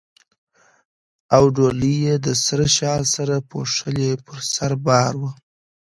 [1.35, 5.31] او ډولۍ یې د سره شال سره پوښلې پر سر بار وه.